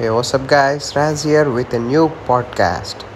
Hey, 0.00 0.08
what's 0.08 0.32
up, 0.32 0.46
guys? 0.46 0.96
Raz 0.96 1.24
here 1.24 1.50
with 1.50 1.74
a 1.74 1.78
new 1.78 2.08
podcast. 2.24 3.09